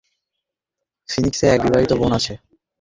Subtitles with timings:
[1.09, 2.33] ফিনিক্সে এক বিবাহিত বোন আছে।